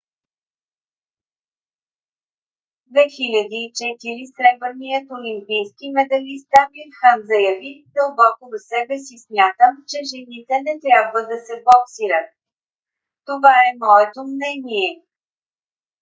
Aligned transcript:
2004 2.91 4.29
сребърният 4.37 5.07
олимпийски 5.19 5.85
медалист 5.97 6.49
амир 6.61 6.89
хан 6.99 7.19
заяви: 7.31 7.73
дълбоко 7.97 8.43
в 8.51 8.55
себе 8.71 8.95
си 9.05 9.15
смятам 9.25 9.73
че 9.89 9.97
жените 10.11 10.55
не 10.67 10.75
трябва 10.83 11.19
да 11.31 11.37
се 11.45 11.55
боксират. 11.67 12.29
това 13.27 13.55
е 13.67 13.77
моето 13.85 14.19
мнение. 14.33 14.91